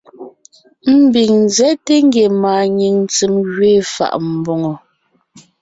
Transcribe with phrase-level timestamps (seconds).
[0.99, 4.73] Ḿbiŋ ńzέte ngie màanyìŋ ntsém gẅiin fà’a mbòŋo.